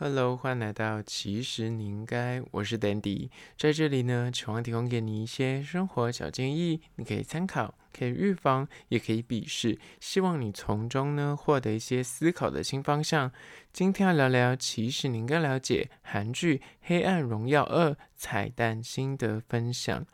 [0.00, 13.32] Hello，欢迎来到其实你应该，我是 Dandy，在这里呢，希望提供给你一些生活小建议，你可以参考，可以预防，也可以鄙视，希望你从中呢获得一些思考的新方向。
[13.72, 20.06] 今天要聊聊，其实你应该了解韩剧《黑暗荣耀二》彩蛋心得分享。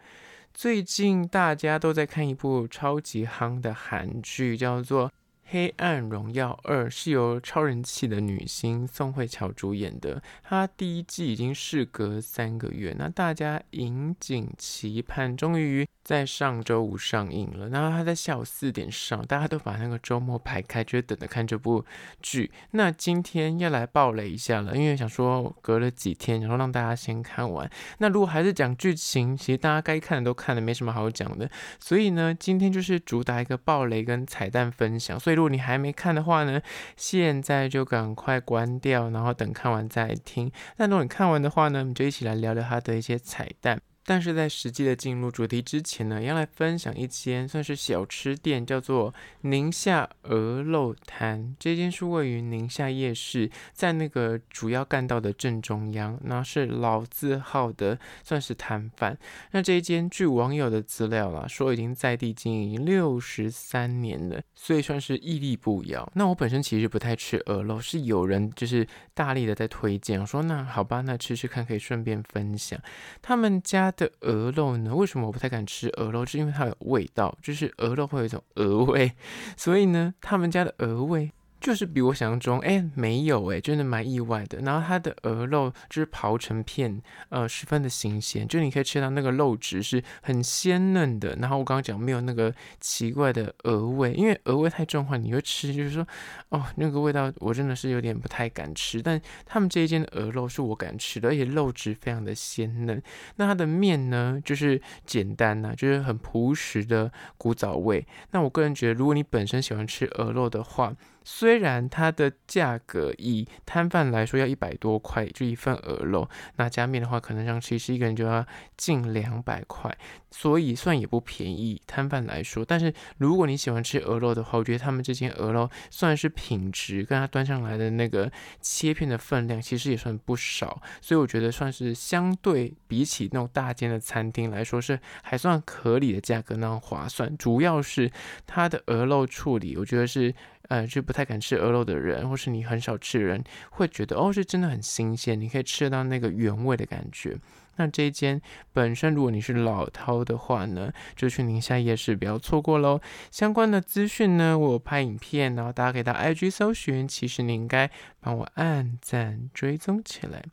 [0.54, 5.08] 最近大家都在看一部超级夯的韩剧，叫做。
[5.46, 15.86] 《黑暗荣耀二》是由超人气的女星宋慧乔主演的，她第一季已经事隔三个月，那大家引颈期盼，终于。
[16.04, 21.82] 在上周五上映了，然后她在下午四点上，大家都把那个周末排开，就等着看这部
[22.20, 22.52] 剧。
[22.72, 27.70] 那今天要来爆雷一下了，因为想说隔了几天，然后让大家先看完。
[28.00, 31.50] 那如果还是讲剧情，其实大家该看的都看了，没什么好讲的。
[31.80, 35.18] 所以呢，今天就是主打一个爆雷跟彩蛋分享。
[35.18, 36.60] 所以如果你还没看的话呢，
[36.96, 40.50] 现在就赶快关掉，然后等看完再听。
[40.76, 43.80] 那如果你看完的话呢，我们就一起来聊聊它的一些彩蛋。
[44.06, 51.56] 但是在实际的进入主题之前呢，要来分享一间算是小吃店，叫做宁夏鹅肉摊。
[51.58, 59.16] 这间是位于宁夏夜市，在那个主要干道的正中央，那是老字号的，算是摊贩。
[59.52, 66.06] 那这一间据网友的资料啦，说已经在地经营六十三年了，所以算是屹立不摇。
[66.14, 72.78] 那我本身其实不太吃鹅肉，是有人就是大力的在推荐，我说那好吧，那吃吃看，可以顺便分享
[73.22, 73.93] 他们家。
[73.96, 74.94] 的鹅肉呢？
[74.94, 76.24] 为什么我不太敢吃鹅肉？
[76.26, 79.12] 是因为它有味道，就是鹅肉会有一种鹅味，
[79.56, 81.30] 所以呢，他们家的鹅味。
[81.64, 84.58] 就是比我想象中，哎，没有哎，真的蛮意外的。
[84.58, 91.34] 然后它的鹅肉就是刨成片，呃，十分的新鲜，就你可以吃到那个肉质是很鲜嫩的。
[91.40, 96.06] 然后我刚刚讲没有那个奇怪的鹅味，因为鹅味太重的话，你会吃就是说，
[96.50, 99.00] 哦，那个味道我真的是有点不太敢吃。
[99.00, 103.02] 但他们这一间的鹅肉是我敢吃的，而且肉质非常的鲜嫩。
[103.36, 108.06] 那它的面呢，就是简单呐、就是很朴实的古早味。
[108.32, 118.46] 那我个人觉得，如果你本身喜欢吃鹅肉的话，虽然它的价格以摊贩来说要一百多块就一份鹅肉，那加面的话可能像其实一个人就要
[118.76, 119.96] 近两百块，
[120.30, 121.80] 所以算也不便宜。
[121.86, 128.30] 摊贩来说，但是如果你喜欢吃鹅肉的话，我觉得他们这间鹅肉算是品质，跟它端上来的那个
[128.60, 137.34] 切片的分量其实也算不少，所以我觉得算是相对比起那种大间的餐厅来说是还算合理的价格，那样划算。
[137.38, 138.10] 主要是
[138.46, 140.34] 它的鹅肉处理，我觉得是。
[140.68, 147.36] 呃，就不太敢吃鹅肉的人，或是你很少吃人，会觉得哦，是真的很新鲜，你可以吃到那个原味的感觉。
[147.76, 148.40] 那这一间
[148.72, 153.00] 本身，如果你是老饕的话呢，就去宁夏夜市，不要错过喽。
[153.32, 160.44] 相关的资讯呢，我有拍影片，然后大家可以到 IG 搜寻，其实你应该帮我按赞追踪起来。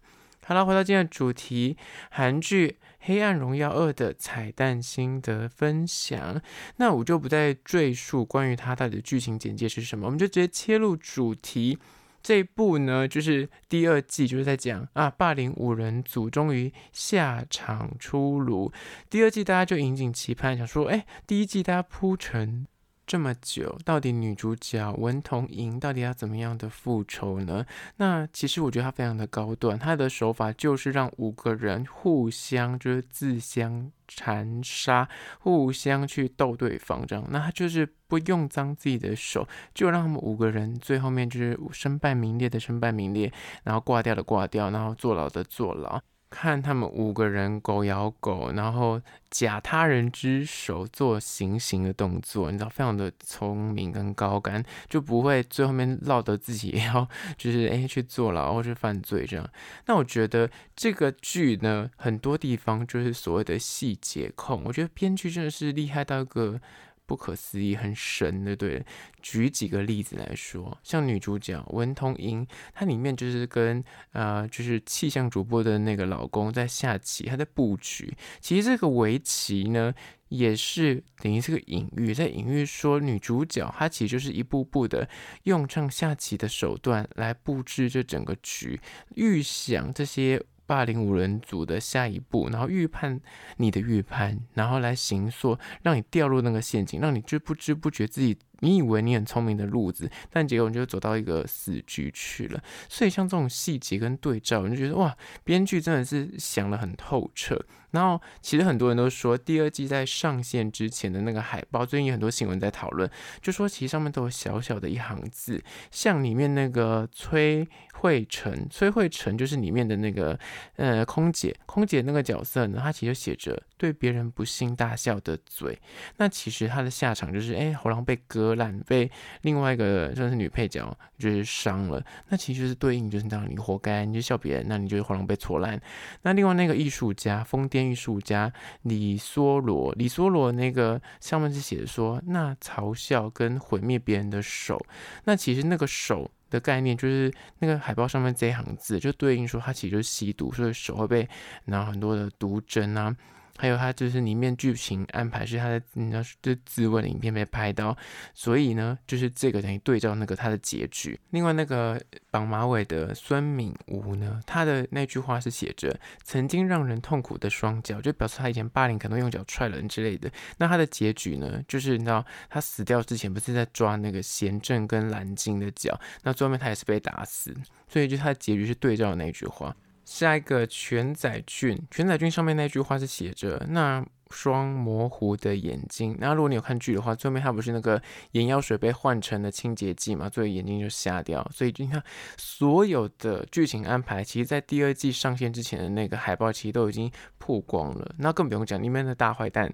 [0.43, 1.78] 好了，回到今天的主题，
[2.09, 2.69] 韩剧
[3.01, 6.41] 《黑暗荣耀二》的彩蛋心得分享。
[6.78, 11.78] 那我就不再赘述关于它到底的剧情简介是什么，我们就直接切入主题。
[12.23, 18.72] 这一部呢，就是第二季，就是在讲啊，霸凌五人组终于下场出炉。
[19.09, 22.67] 第二季大家就引颈期盼，想说，哎，第一季大家铺成。
[23.06, 27.66] 这么久，到底女主角文同莹到底要怎么样的复仇呢？
[27.97, 35.09] 那其实我觉得她非常的高端，她的手法就是让五个人互相就是自相残杀，
[35.40, 37.25] 互相去斗对方这样。
[37.29, 43.29] 那她就是不用脏自己的手，就让他们五个人最后面就是身败名裂的身败名裂，
[43.63, 46.01] 然后挂掉的挂掉，然后坐牢的坐牢。
[46.31, 48.99] 看他们五个人狗咬狗，然后
[49.29, 59.47] 假他人之手做行刑的动作，你知道非常的聪明跟高干，就不会最后面落得自己也要就是诶 去坐牢或是犯罪这样。
[59.85, 66.59] 那我觉得这个剧呢，很多地方就是所谓的细节控，我觉得编剧真的是厉害到一个。
[67.06, 68.85] 不可思议，很神的，对。
[69.22, 78.11] 举几个例子来说，像女主角文通英，她里面就是跟呃，就是气象主播的那个老公在下棋，她在布局。
[78.40, 79.93] 其实这个围棋呢，
[80.29, 85.08] 也是等于是个隐喻，在隐喻说女主角她其实就是一步步的
[85.43, 88.79] 用上下棋的手段来布置这整个局，
[89.16, 90.41] 预想这些。
[90.72, 93.20] 霸凌五人组的下一步，然后预判
[93.58, 102.63] 你的预判，然后来行说，让你掉入那个陷阱，让你就不知不觉自己你以为你很聪明的路子，但结果你就走到一个死局去了。
[102.90, 107.63] 所以像这种细节跟对照，你就觉得哇，编剧真的是想得很透彻。
[107.91, 113.09] 然后，其实很多人都说，第二季在上线之前的那个海报，最近有很多新闻在讨论，
[113.41, 115.61] 就说其实上面都有小小的一行字，
[115.91, 120.40] 像里面那个崔慧成，崔慧成就是里面的那个
[120.78, 125.78] 呃空姐，空姐那个角色呢，她其实写着对别人不幸大笑的嘴，
[126.16, 129.11] 那其实她的下场就是哎喉咙被割烂，被
[129.41, 135.77] 另外一个算是女配角就是伤了，那其实是对应就是这样，你活该，你就笑别人，那你就喉咙被戳烂。
[136.21, 137.81] 那另外那个艺术家疯癫。
[137.91, 138.53] 艺术家
[138.83, 144.79] 李梭罗，李梭罗那个上面是写的说，那嘲笑跟毁灭别人的手，
[145.25, 151.27] 那其实那个手的概念就是那个海报上面这一行字，就对应说他其实就是吸毒，所以手会被
[151.65, 153.13] 拿很多的毒针啊。
[153.61, 157.96] 还有他就是里面剧情安排是他的，你知道，就自问影片被拍到，
[158.34, 161.19] 所以呢，就是这个等于对照那个他的结局。
[161.29, 170.28] 另外那个绑马尾的孙敏吾呢，他的那句话是写着“曾经让人痛苦的双脚”，就表示他以前霸凌可能用脚踹人之类的。
[170.58, 177.55] 那他的结局呢，就是你知道他死掉之前不是在抓那个贤正跟蓝鲸的脚，那最后面他也是被打死，
[177.87, 179.75] 所以就他的结局是对照那句话。
[180.11, 186.17] 下一个全仔俊，全仔俊上面那句话是写着那双模糊的眼睛。
[186.19, 187.99] 那如果你有看剧的话，最后面他不是那个
[188.34, 191.49] 眼药水被换成了清洁剂嘛，所以眼睛就瞎掉。
[191.53, 192.03] 所以你看
[192.35, 198.13] 所有的剧情安排，其实在第二季上线之前的那个海报，其实都已经曝光了。
[198.17, 199.73] 那更不用讲里面的大坏蛋。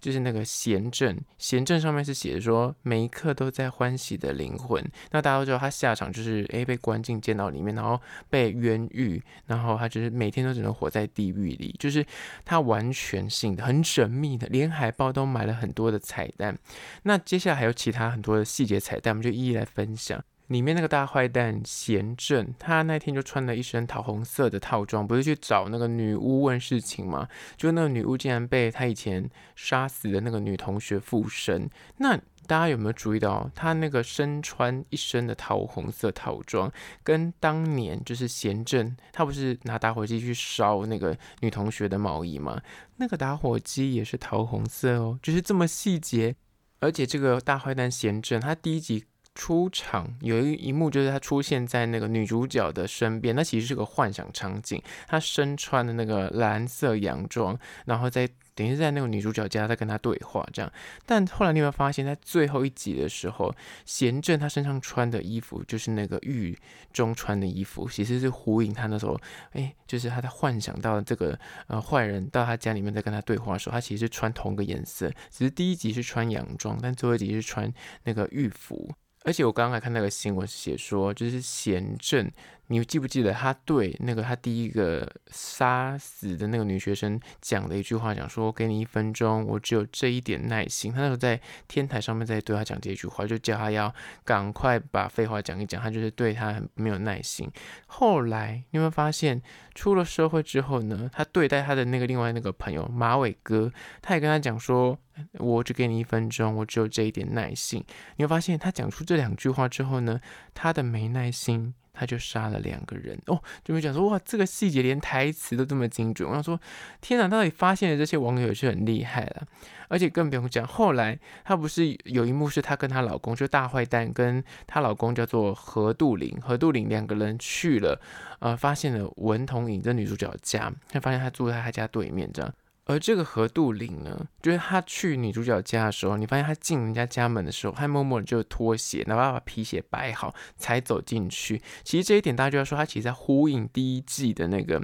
[0.00, 4.84] 就是那个贤正，贤正上面是写的说每一刻都在欢喜的灵魂。
[5.10, 8.00] 那大家都知道他下场就是诶被关进监牢里面，然后
[8.30, 11.74] 被冤狱，然后他就是每天都只能活在地狱里。
[11.78, 12.04] 就是
[12.44, 16.56] 他完全性的很神秘的，连海报都埋了很多的彩蛋。
[17.02, 20.22] 那接下来还有其他很多的细节彩蛋，我们就一一来分享。
[20.48, 27.28] 里面那个大坏蛋贤正，他那天就穿了一身桃红色的套装，不是去找那个女巫问事情吗？
[27.56, 31.68] 就那个女巫竟然被他以前杀死的那个女同学附身。
[31.98, 32.16] 那
[32.46, 36.72] 大家有没有注意到，他那个身穿一身的桃红色套装，
[37.02, 42.58] 跟当年就是贤正，他不是拿打火机去烧那个女同学的毛衣吗？
[42.96, 46.34] 那个打火机也是桃红色哦，就是这么细节。
[46.80, 49.04] 而且这个大坏蛋贤正，他第一集。
[49.38, 54.82] 出场有一一幕，就是他出现在那个女主角的身边，那其实是个幻想场景。
[55.06, 57.56] 他身穿的那个蓝色洋装，
[57.86, 60.70] 然后在等于是在那个女主角家在跟他对话这样。
[61.06, 63.54] 但后来你有没有发现，在最后一集的时候，
[63.86, 66.58] 贤正他身上穿的衣服就是那个狱
[66.92, 69.16] 中穿的衣服，其实是呼应他那时候，
[69.52, 71.38] 哎，就是他在幻想到这个
[71.68, 78.92] 呃坏人到他家里面在跟他对话的时候，他其实是穿同个颜色，只是第一集是穿洋装，但最后一集是穿那个狱服。
[79.28, 82.32] 而且我刚刚还看那个新闻，写说就是贤镇，
[82.68, 90.92] 你记不记得他对那个他第一个杀死的那个女学生讲的一句话，讲说给你一分钟，我只有这一点耐心。
[90.92, 93.92] 他那时候在天台上面在对他讲这一句话，就叫他要
[94.24, 97.50] 赶快把废话讲一讲，他就是对他很没有耐心。
[97.86, 99.42] 后来你有没有发现，
[99.74, 103.72] 出了社会之后呢，他对待他的那个另外那个朋友马尾哥，
[104.02, 104.98] 他也跟他讲说。
[105.32, 107.84] 我只给你一分钟，我只有这一点耐心。
[108.18, 110.20] 你会发现，他讲出这两句话之后呢，
[110.54, 113.42] 他的没耐心，他就杀了两个人哦。
[113.64, 116.28] 就会讲说，哇，这个细节连台词都这么精准。
[116.28, 116.60] 我想说，
[117.00, 119.42] 天哪，到底发现的这些网友也是很厉害了。
[119.90, 127.98] 而且更不用讲，后来他不是有一幕是她跟她老公，就大坏蛋跟她老公叫做何杜林，何杜林两个人去了，
[128.40, 132.54] 呃，发现了文同颖这女主角家，他发现她住在他家对面这样。
[132.88, 141.60] 而这个何杜林呢，就是他去女主角家的时候，你发现他进人家家门的时候，他默默的就脱鞋，哪怕把皮鞋摆好才走进去。
[141.84, 144.82] 其实这一点大家就要说，他其实在呼应第一季的那个，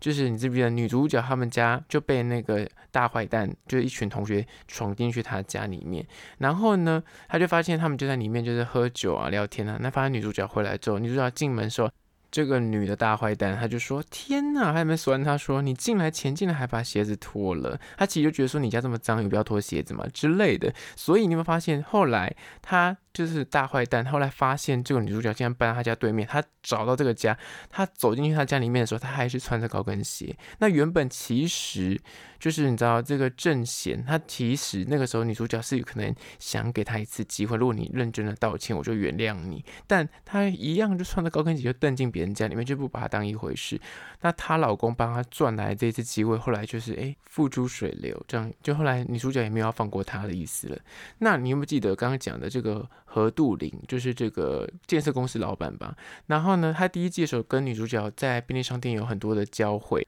[0.00, 6.04] 就是你记不记得女主角他们家就被那个大坏蛋，就是一群同学闯进去他家里面，
[6.38, 9.78] 然后呢，他就发现他们就在里面就是喝酒啊、聊天啊。
[9.80, 11.88] 那发现女主角回来之后，女主角进门的时候。
[12.34, 20.74] 这个女的大坏蛋，她就说：“天哪！”还没说完，她说：“你进来前进来还把鞋子脱了。”她其实就觉得说：“你家这么脏，有必要脱鞋子吗？”之类的。
[20.96, 24.04] 所以你有没有发现，后来她就是大坏蛋。
[24.04, 27.38] 后来发现这个女主角竟然搬到他家对面，他找到这个家，
[27.70, 30.36] 他走进去他家里面的时候，他还是穿着高跟鞋。
[30.58, 31.98] 那原本其实
[32.38, 39.64] 就是你知道这个正贤，他其实那个时候女主角是有可能想给他一次机会，如果你认真的道歉，我就原谅你。
[39.86, 43.80] 但他一样就穿着高跟鞋就蹬进别人家里面，就不把他当一回事。
[44.20, 50.78] 那她老公帮他赚来这次机会，后来就是哎付诸水流，这样就后来女主角也没有要放过他的意思了。
[51.18, 55.96] 那你有没有记得刚刚讲的这个何杜林，就是这个建设公司老板吧？
[56.26, 60.03] 然后呢，他第一季的时候跟女主角在便利商店有很多的交汇。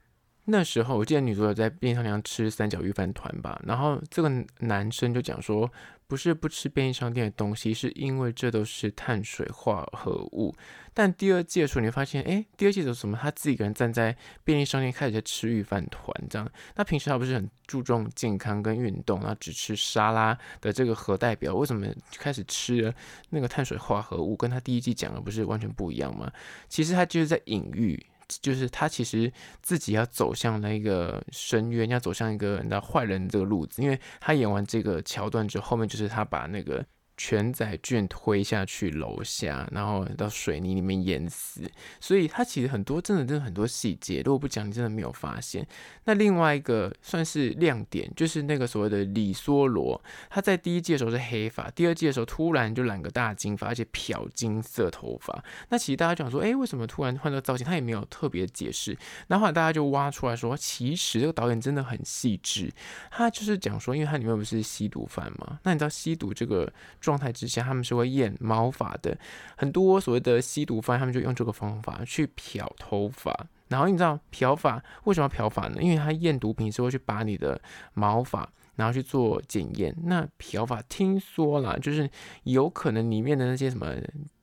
[0.49, 5.69] 那时候我记得女主角在便利商店吃三角御饭团吧，然后这个男生就讲说，
[6.07, 10.55] 不是不吃便利商店的东西，是因为这都是碳水化合物。
[10.93, 13.19] 但第二季的时候，你会发现，哎，第二季的时候什么？
[13.21, 16.49] 他自己一个人站在便利商店开始在吃御饭团，这样。
[16.75, 21.85] 那平时他不是很注重健康跟运动，然后只吃沙拉的这个核代表，为什么
[22.17, 22.93] 开始吃
[23.31, 24.33] 那个碳水化合物？
[24.37, 26.31] 跟他第一季讲的不是完全不一样吗？
[26.69, 28.01] 其实他就是在隐喻。
[28.41, 29.31] 就是他其实
[29.61, 36.85] 自己要走向那个深渊，要走向一个那坏人这个路子，因为他演完这个桥段之后，后面就是他把那个。
[37.17, 41.61] 全载卷推下去楼下，然后到水泥里面淹死。
[41.99, 45.67] 所以他其实很多，真的真的很多细节，如果不讲，你真的没有发现。
[46.05, 55.43] 那另外一个算是亮点，就是那个所谓的李梭罗，他在第一季的时候是黑发，第二季的时候突然就染个大金发，而且漂金色头发。
[55.69, 57.65] 那其实大家讲说，哎，为什么突然换这个造型？
[57.65, 58.95] 他也没有特别解释。
[59.27, 62.71] 然后，后来大家就挖出来说，其实这个导演真的很细致，
[63.09, 66.71] 他就是讲说，因为他里面不是吸毒犯嘛，那你知道吸毒这个。
[67.07, 69.17] 状态之下，他们是会验毛发的。
[69.55, 73.33] 很多所谓的吸毒犯，他们就用这个方法去漂头发。
[73.69, 75.77] 然后你知道漂发为什么要漂发呢？
[75.81, 77.61] 因为他验毒品是会去把你的
[77.93, 78.49] 毛发。
[78.77, 82.09] 然后去做检验，那漂发听说啦，就是
[82.43, 83.93] 有可能里面的那些什么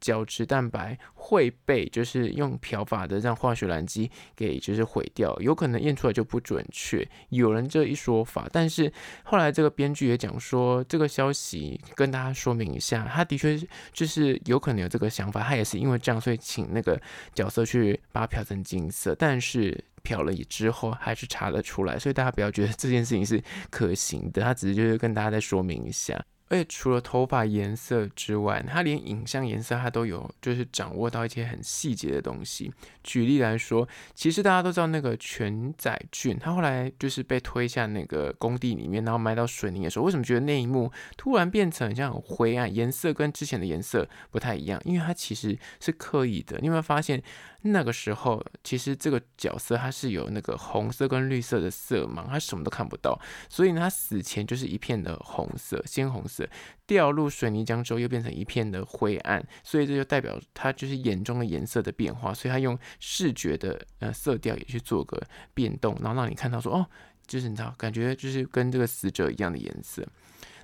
[0.00, 8.46] 角质蛋白会被就是用漂发的这样化学染剂给就是毁掉，有可能验出来就不准确，有人这一说法。
[8.52, 13.58] 但是后来这个编剧也讲说，这个消息跟大家说明一下，他的确
[13.92, 17.00] 就是有可能有这个想法，他也是因为这样，所以请那个
[17.32, 19.84] 角色去把它漂成金色，但是。
[20.04, 26.24] 漂了之后还是查得出来，所以大家不要觉得这件事情是可行的，他只是就是跟大家再说明一下。
[26.54, 32.72] 而且除了头发颜色之外，他连影像颜色他都有，就是掌握到一些很细节的东西。
[33.02, 44.80] 举例来说，其实大家都知道那个全宰俊，他后来就是被推下那个工地里面，然后埋到水泥的时候，为什么觉得那一幕突然变成很像很灰暗，颜色跟之前的颜色不太一样？
[44.84, 46.58] 因为他其实是刻意的。
[46.60, 47.20] 你有没有发现？
[47.66, 53.18] 那个时候，其实这个角色他是有那个红色跟绿色的色盲，他什么都看不到，
[53.48, 56.43] 所以呢，他死前就是一片的红色，鲜红色，
[56.86, 65.20] 掉入水泥浆之后又变成一片的灰暗，所以这就代表他就是眼中的颜色的变化，所以他用视觉的呃色调也去做个
[65.52, 66.86] 变动，然后让你看到说哦，
[67.26, 70.06] 就是你知道，感觉就是跟这个死者一样的颜色。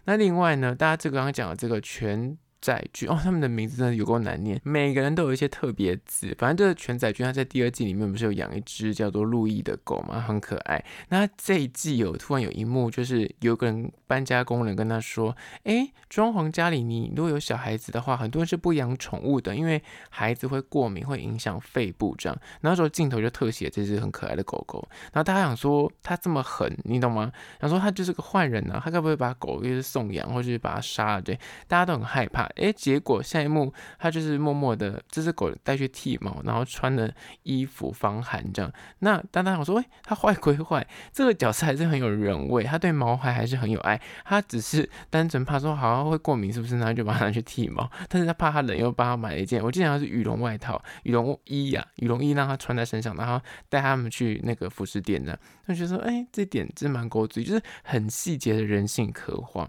[0.05, 2.37] 那另外呢，大家这个刚刚讲的这个全。
[2.61, 6.35] 载具哦，他们的名字真的有够难念，每个人都有一些特别字。
[6.39, 10.21] 反正这个全载具他在第二季里面不是有养一只叫做路易的狗吗？
[10.21, 10.85] 很可爱。
[11.09, 24.87] 那这一季有突然有一幕，就是有个人搬家工人跟他说：“哎，装潢家里你如果有小孩子的话，很多人是不养宠物的，因为孩子会过敏，会影响肺部这样。”然后说镜头就特写这只很可爱的狗狗。
[25.13, 27.33] 然后大家想说他这么狠，你懂吗？
[27.61, 31.23] 想说他就是个坏人啊，他该不会把狗就是送养，或是把它杀了？
[31.23, 32.50] 对，大家都很害怕。
[32.57, 38.73] 哎，结果下一幕，他就是默默的这只狗带去剃毛，然后穿的衣服防寒这样。
[39.01, 44.01] 那丹丹我说，哎，他坏归坏，这个角色还是很有人味，他对毛孩还是很有爱。
[44.25, 46.79] 他只是单纯怕说好像会过敏，是不是？
[46.79, 47.91] 然后就把它去剃毛。
[48.09, 55.37] 但是他怕他冷，又帮他买了一件，我记得好像是羽绒外套、羽绒衣呀、啊，羽绒衣让他穿在身上，然后带他们去那个服饰店呢。
[55.67, 59.69] 他就说，哎，这点真蛮勾嘴，就是很细节的人性刻画。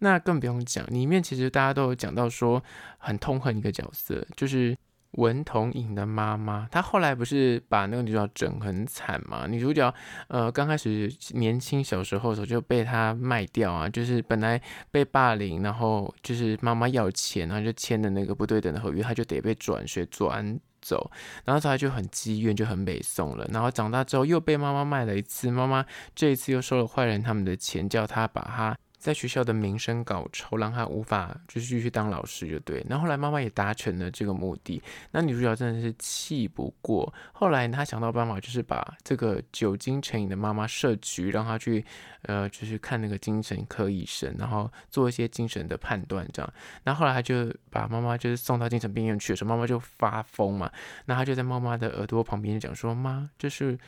[0.00, 2.62] 那更不用讲，里面其实大家都有讲到说
[2.98, 4.76] 很痛恨一个角色，就是
[5.12, 6.66] 文同影的妈妈。
[6.70, 9.46] 她后来不是把那个女主角整很惨嘛？
[9.46, 9.92] 女主角
[10.28, 21.10] 呃刚开始年轻小时候的时候就被她卖掉啊，就是本来被霸凌，然后就是妈妈要钱，然后就签的那个不对等的合约，她就得被转学转走，
[21.44, 23.46] 然后她就很积怨，就很美送了。
[23.52, 28.74] 然后长大之后又被妈妈卖了一次，妈妈这一次又收了坏人他们的钱，叫她把她。
[29.00, 32.84] 在学校的名声搞臭，让他无法就是继续当老师，就对。
[32.88, 34.80] 然后来妈妈也达成了这个目的，
[35.10, 37.12] 那女主角真的是气不过。
[37.32, 41.82] 后来她想到办法，就是把这个酒精成瘾的妈妈设局，让她去
[42.22, 46.52] 呃，就是看那个精神科医生，然后做一些精神的判断，这样。
[46.84, 50.70] 然后后来她就把妈妈就是送到精神病院去的时候，妈妈就发疯嘛。
[51.06, 53.78] 那她就在妈妈的耳朵旁边讲说：“妈，这是。”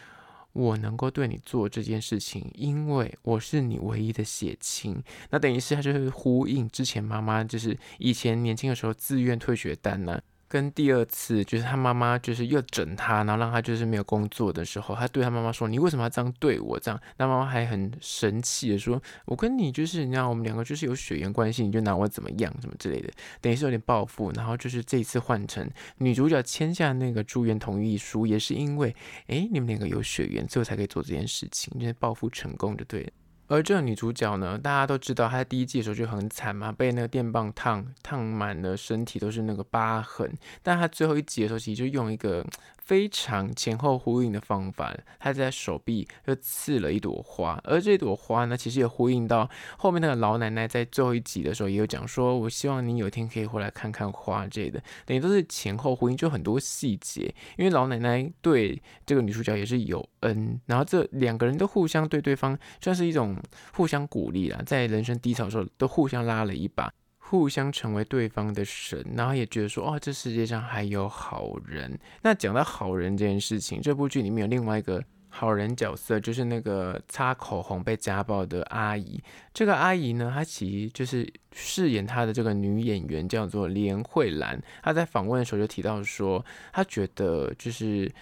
[0.52, 5.02] 我能够对你做这件事情，因为我是你唯一的血亲。
[5.30, 10.20] 那等于是他就是呼应之前妈妈就是以前年轻的时候自愿退学单呢。
[10.52, 25.66] 跟第二次就是他妈妈就是又整他，然后让他就是没有工作的时候，他对他妈妈说：“你为什么要这样对我？”这样，那妈妈还很生气的说：“我跟你就是，你知道我们两个就是有血缘关系，你就拿我怎么样，什么之类的，等于是有点报复。”然后就是这一次换成
[25.96, 28.94] 女主角签下那个住院同意书，也是因为
[29.28, 33.10] 哎你们两个有血缘，所以才可以做这件事情，就是报复成功就对了。
[33.52, 40.32] 而这个女主角呢，大家都知道，她在第一季的时候就很惨嘛，被那个电棒烫烫满了身体，都是那个疤痕。
[40.62, 42.44] 但她最后一集的时候，其实就用一个。
[42.84, 49.48] 非常前后呼应的方法，他在手臂又刺了一朵花，而这朵花呢，其实也呼应到
[49.78, 57.34] 后面那个老奶奶在最后一集的时候也有讲说，我希望你有一天可以回来看看花这类的，等于都是前后呼应，就很多细节。
[57.56, 63.36] 因为老奶奶对这个女主角也是有恩，然后这两个人都互相对对方算是一种
[63.74, 66.92] 互相鼓励啦，在人生低潮的时候都互相拉了一把。
[67.32, 71.98] 互相成为对方的神，然后也觉得说，哦，这世界上还有好人。
[72.20, 79.18] 那讲到好人这件事情，这部剧里面有另外一个好人角色，就是那个擦口红被家暴的阿姨。
[79.54, 84.62] 这个阿姨呢，她其实就是饰演她的这个女演员叫做连慧兰。
[84.82, 88.12] 她在访问的时候就提到说，她觉得就是。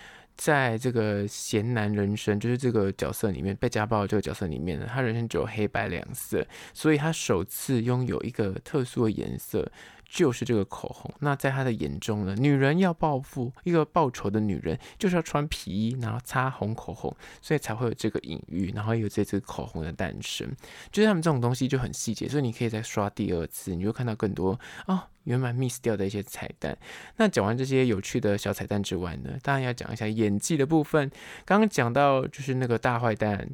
[0.40, 6.42] 在这个贤男人生，就是这个角色里面被家暴的这个角色里面呢，他人生只有黑白两色，
[6.72, 9.70] 所以他首次拥有一个特殊的颜色。
[10.12, 11.08] 就是这个口红。
[11.20, 20.50] 那在他的眼中呢，女人要报复，一个报仇的女人就是要穿皮衣，然后擦红口红，所以才会有这个隐喻，然后有这支口红的诞生。
[20.90, 26.76] 就是他们这种东西就很细节，所以你可以再刷第二次，你就看到更多哦，原本 miss 掉的一些彩蛋。
[27.16, 31.08] 那讲完这些有趣的小彩蛋之外呢，当然要讲一下演技的部分。
[31.44, 33.48] 刚刚讲到就是那个大坏蛋。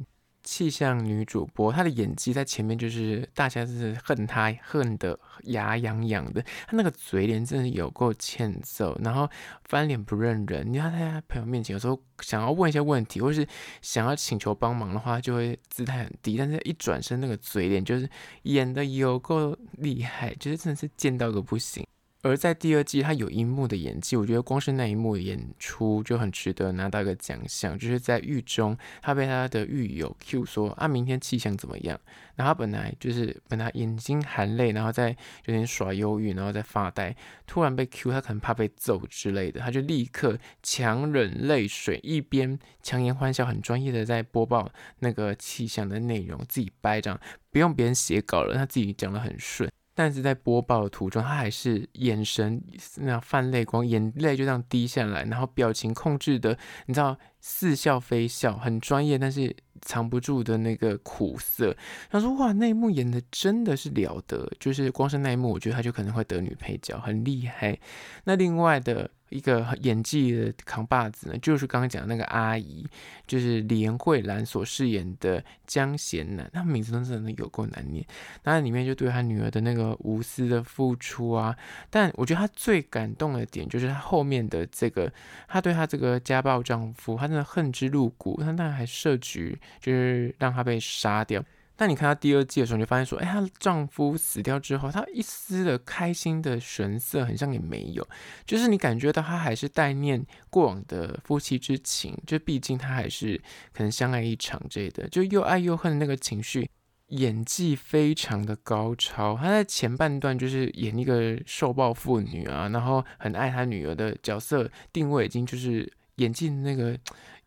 [0.47, 9.29] 气象女主播，她的演技在前面就是大家是恨她恨得牙痒痒的，她那个嘴脸真的有够欠揍，然后
[9.65, 10.65] 翻脸不认人。
[10.71, 13.45] 你看她在朋友面前有时候想要问一些问题，或是
[13.81, 18.09] 想要请求帮忙的话，就会姿态很低，但是一转身那个嘴脸就是
[18.43, 21.85] 演得有够厉害，就是真的是贱到个不行。
[22.27, 27.77] 而在第二季，他有一幕的演技，我觉得光是那一幕演出就很值得拿到一个奖项。
[27.77, 31.99] 就是在狱中，他被他的狱友 Q 说：“啊，明天气象怎么样？”
[32.35, 35.09] 然后他本来就是本来眼睛含泪，然后在
[35.45, 37.15] 有点耍忧郁，然后在发呆。
[37.47, 44.69] 突然被 Q，他可能怕被揍之类的，他就立刻强忍泪水，一边强颜欢笑，很专业的在播报
[44.99, 47.19] 那个气象的内容，自己掰这样，
[47.51, 49.71] 不用别人写稿了，他自己讲得很顺。
[49.97, 52.61] 但是在播报的途中，他还是眼神
[52.97, 56.55] 那样泛泪光，眼泪就这样滴下来，然后表情控制的，
[56.85, 61.75] 你知道似笑非笑，很专业，但是藏不住的那个苦涩。
[62.11, 67.79] 他说：“哇，那一幕演的真的是了得，就是光是那一幕，我觉得他就可能会得女配角，很厉害。”
[68.25, 69.09] 那另外的。
[69.29, 72.85] 一个演技的扛把子呢，就是刚刚讲的那个阿姨，
[73.25, 78.05] 就是连慧兰所饰演的江贤南，他名字真的有够难念。
[78.43, 81.55] 那里面就对他女儿的那个无私的付出啊，
[81.89, 85.11] 但我觉得他最感动的点就是他后面的这个，
[85.47, 91.43] 他对他这个家暴丈夫，他真的恨之入骨，他那还设局就是让他被杀掉。
[91.77, 98.05] 但你看她第二季的时候，你就发现说，哎，她丈夫死掉之后，她一丝的开心的神色，很像也没有，
[98.45, 103.39] 就是你感觉到她还是带念过往的夫妻之情，就毕竟她还是
[103.71, 106.67] 可能相爱一场之类的，就又爱又恨的那个情绪，
[107.09, 109.37] 演技非常的高超。
[109.37, 116.95] 她在前半段就是演一个受暴妇女啊，然后很爱她女儿的角色定位，已经就是演技那个。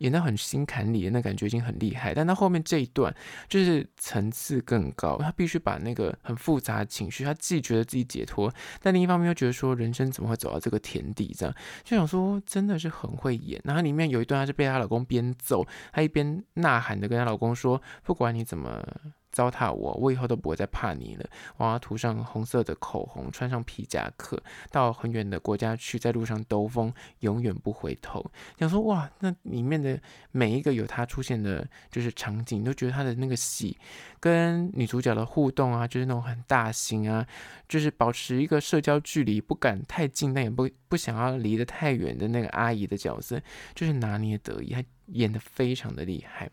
[0.01, 3.15] 演到很心坎里的那感觉已经很厉害，但他后面这一段
[3.51, 11.55] 就是层次更高，他必须把那个很复杂的情绪，他既觉得自己解脱，但另一方面又觉得说人生怎么会走到这个田地这样，
[11.85, 13.61] 就想说真的是很会演。
[13.63, 18.83] 然后里面有一段，她是被她老公边揍，她一边呐喊的跟她老公说，不管你怎么
[19.31, 21.25] 糟蹋我，我以后都不会再怕你了。
[21.57, 28.25] 我要涂上红色的口红，穿上皮夹克，到很远的国家去，在路上兜风，永远不回头。
[28.59, 30.01] 想说哇，那里面的
[30.33, 33.77] 每一个有他出现的，就是场景，都觉得他的那个戏
[34.19, 37.27] 跟女主角的互动啊，就是那种很大型啊，
[37.69, 43.41] 就是保持一个社交距离，不敢太近，但也不不想要离得太远的那个阿姨的角色，
[43.75, 46.51] 就是拿捏得宜，他演得非常的厉害。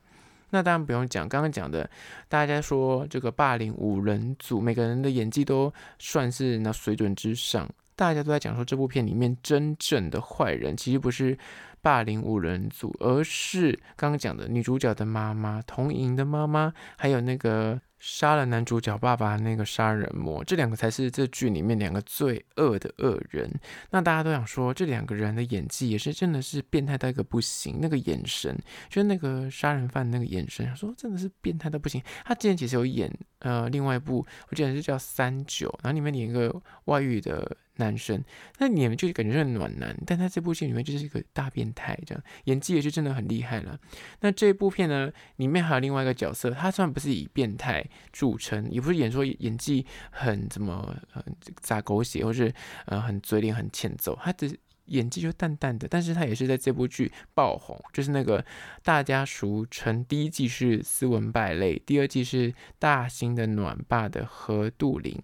[0.50, 1.90] 那当然不用讲，刚刚讲的，
[2.28, 7.70] 大家说这个霸凌五人组，每个人的演技都算是那水准之上。
[7.96, 11.38] 大家都在讲说，这部片里面真正的坏人其实不是
[11.82, 17.80] 霸凌五人组，而是刚刚讲的女主角的妈妈、童莹的妈妈，还有那个。
[18.00, 23.52] 杀了男主角爸爸那个杀人魔，这两个才是这剧里面两个最恶的恶人。
[23.90, 27.80] 那大家都想说，这两个人的演技也是真的是变态到一个不行。
[27.82, 28.58] 那个眼神，
[28.90, 32.02] 就是那个杀人犯那个眼神，说真的是变态到不行。
[32.24, 36.54] 他之前其实有演呃另外一部，我记得是叫《三九》，然后里面演一个
[36.86, 37.58] 外遇的。
[37.78, 38.24] 男生，
[38.60, 43.80] 那你们就感觉是暖男，但他这部戏里面就是一个大变态，这样演技也是真的很厉害了。
[44.22, 51.24] 那这部片呢，里面还有另外一个角色，他虽然不是以变态著称，也不是演说演技很怎么呃
[51.62, 52.54] 撒狗血，或是
[52.86, 58.44] 呃很嘴脸很欠揍，他的演技就淡淡的，但是他也是在这部剧爆红，就是那个
[58.84, 65.22] 大家俗称第一季是斯文败类，第二季是大型的暖爸的何杜林。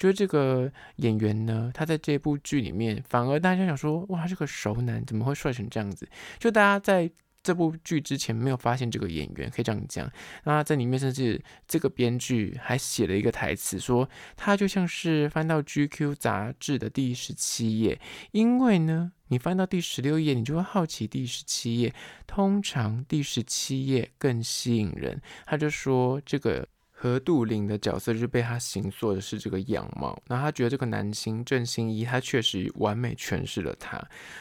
[0.00, 6.08] 就是这个演员呢，他在这部剧里面，反而大家想说，哇，这个熟男怎么会帅成这样子？
[6.38, 7.10] 就大家在
[7.42, 10.10] 这部剧之前没有发现这个演员，可以这样讲。
[10.44, 18.00] 那在里面，甚至这个编剧还写了一个台词，说他就像是翻到 GQ 杂志的第十七页，
[18.32, 21.94] 因为呢，你翻到第十六页，你就会好奇第十七页，
[22.26, 25.20] 通常第十七页更吸引人。
[25.44, 26.66] 他就说这个。
[27.02, 33.98] 何杜林的角色就是被他形塑的是这个样貌，那他觉得这个男星郑兴一，他确实完美诠释了他。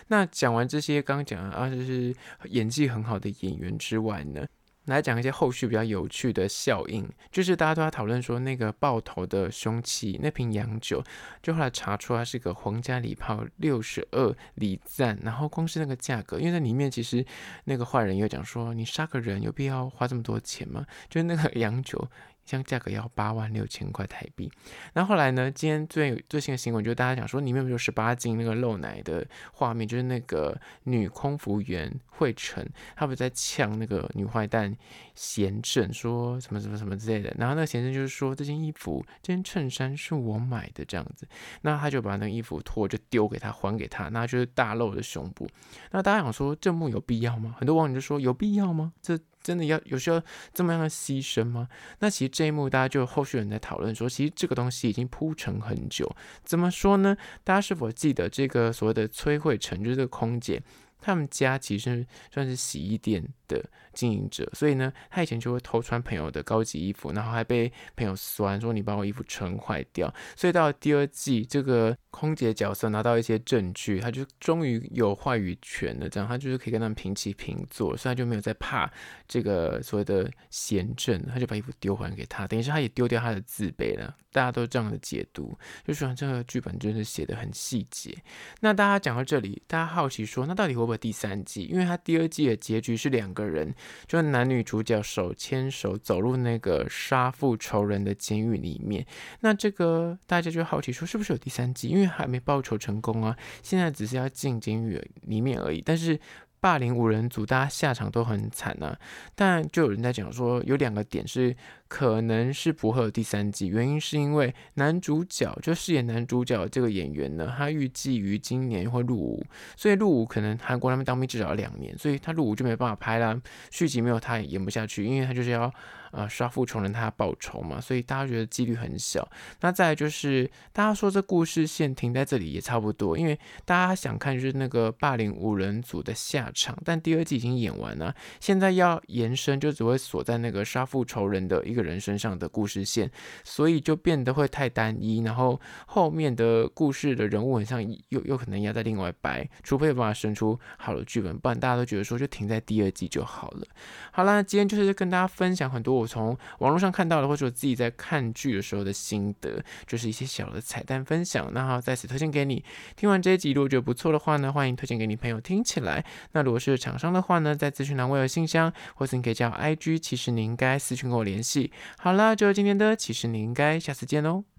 [0.08, 2.14] 那讲完这些刚刚讲啊，就是
[2.50, 4.46] 演技很好的演员之外呢，
[4.88, 11.02] 来讲一些后续比较有趣的效应，就是大家都在讨论说那个爆头的凶器那瓶洋酒，
[11.42, 17.26] 就后来查出来是个皇家礼炮六十二礼赞，然后光是那个价格，因为在里面其实
[17.64, 20.86] 那个坏人又讲说，你杀个人有必要花这么多钱吗？
[21.08, 22.06] 就是那个洋酒。
[22.50, 24.52] 像价格要八万六千块台币，
[24.94, 25.52] 然后来呢？
[25.52, 34.76] 今天最最新的新闻就是大家讲说，里面不有十八禁那个露奶的画面，就是那个女空服员惠晨，她不是在呛那个女坏蛋
[35.14, 37.32] 贤正，说什么什么什么之类的。
[37.38, 41.28] 然后那个贤正就是说，这件衣服、这件衬衫是我买的这样子，
[41.62, 45.48] 那他就把那个衣服脱就丢给他，还给他，那就是大露的胸部。
[45.92, 47.54] 那大家想说，这幕有必要吗？
[47.60, 48.92] 很多网友就说，有必要吗？
[49.04, 50.22] 这真的要有时候
[50.54, 51.68] 这么样的牺牲吗？
[52.02, 56.08] 那其实这一幕大家就后续人在讨论说，其实这个东西已经铺陈很久。
[56.44, 57.18] 怎么说呢？
[57.44, 60.62] 大家是否记得这个所谓的崔慧成，就是这个空姐，
[61.02, 63.62] 他们家其实算是洗衣店的
[63.94, 70.14] 经营者，所以呢，他以前就会偷穿朋友的高级衣服，然后还被朋友酸说，你把我衣服撑坏掉。
[70.38, 78.90] 所以到了第二季，这个空姐角色拿到一些证据，他就终于有话语权了，这样他就是可以跟他们平起平坐，所以他就没有再怕
[79.28, 84.16] 这个所谓的贤正，他就把衣服丢还给他，等于是他也丢掉他的自卑了。
[84.32, 88.16] 大家都这样的解读，就说这个剧本真的写的很细节。
[88.60, 91.64] 那大家讲到这里，大家好奇说，那到底会不会第三季？
[91.64, 93.74] 因为他第二季的结局是两个个人，
[94.06, 99.06] 就男女主角手牵手走入那个杀父仇人的监狱里面。
[99.40, 101.88] 那这个大家就好奇说，是不是有第三季？
[101.88, 105.82] 因为还没报仇成功啊，现在只是要进监狱里面而已。
[105.86, 106.20] 但是。
[106.60, 109.00] 霸凌五人组，大家下场都很惨呐、啊。
[109.36, 111.56] 但就有人在讲说，有两个点是
[111.88, 119.46] 可能是不会有第三季，原因是因为男主角就饰演男主角这个演员呢，他预计于今年会入伍，
[119.76, 123.40] 所以入伍可能韩国那边当兵至少两年，所以他入伍就没办法拍啦。
[123.72, 125.74] 续集没有他也演不下去，因为他就是要。
[126.12, 129.28] 呃，杀父仇人，他要报仇嘛，所以大家觉得几率很小。
[129.62, 143.12] 那再就是，大家说这故事线停在这里也差不多，因为大家想看就是那个霸凌五人组的下场，但第二季已经演完了，现在要延伸就只会锁在那个杀父仇人的一个人身上的故事线，
[143.44, 153.68] 所以就变得会太单一，然后后面的故事的人物很像又又可能要在另外掰，除非有办法生出好的剧本，不然大家都觉得说就停在第二季就好了。
[154.12, 155.99] 好了，今天就是跟大家分享很多。
[156.00, 162.64] 我从网络上看到的，或者我自己在看剧的时候的心得，就是一些小的彩蛋分享，那好，在此推荐给你。
[162.96, 166.04] 听完这一集，如果觉得不错的话呢，欢迎推荐给你朋友听起来。
[166.32, 171.72] 那如果是厂商的话呢，在咨询栏我有信箱，或是你可以加我 IG，其实你应该私信跟我联系。
[171.98, 174.59] 好了，就是今天的，其实你应该下次见喽。